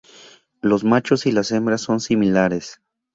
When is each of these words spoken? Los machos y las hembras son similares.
Los 0.61 0.83
machos 0.83 1.27
y 1.27 1.31
las 1.31 1.51
hembras 1.51 1.81
son 1.81 1.99
similares. 1.99 2.81